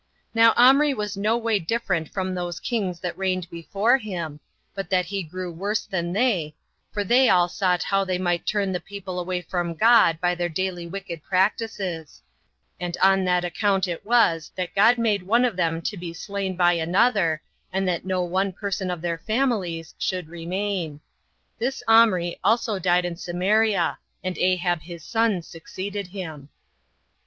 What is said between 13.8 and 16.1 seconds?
it was that God made one of them to